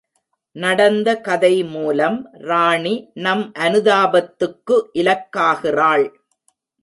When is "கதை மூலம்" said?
1.21-2.17